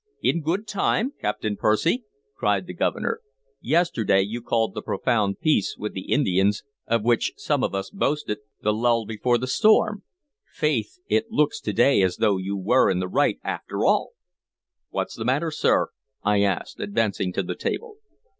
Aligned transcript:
"In 0.23 0.41
good 0.41 0.67
time, 0.67 1.13
Captain 1.21 1.55
Percy!" 1.55 2.05
cried 2.35 2.65
the 2.65 2.73
Governor. 2.73 3.21
"Yesterday 3.61 4.21
you 4.21 4.41
called 4.41 4.73
the 4.73 4.81
profound 4.81 5.39
peace 5.39 5.75
with 5.77 5.93
the 5.93 6.11
Indians, 6.11 6.63
of 6.87 7.03
which 7.03 7.33
some 7.37 7.63
of 7.63 7.75
us 7.75 7.91
boasted, 7.91 8.39
the 8.63 8.73
lull 8.73 9.05
before 9.05 9.37
the 9.37 9.45
storm. 9.45 10.01
Faith, 10.43 10.97
it 11.07 11.29
looks 11.29 11.61
to 11.61 11.71
day 11.71 12.01
as 12.01 12.17
though 12.17 12.37
you 12.37 12.57
were 12.57 12.89
in 12.89 12.97
the 12.97 13.07
right, 13.07 13.37
after 13.43 13.85
all!" 13.85 14.13
"What 14.89 15.11
's 15.11 15.13
the 15.13 15.23
matter, 15.23 15.51
sir?" 15.51 15.89
I 16.23 16.41
asked, 16.41 16.79
advancing 16.79 17.31
to 17.33 17.43
the 17.43 17.53
table. 17.53 17.97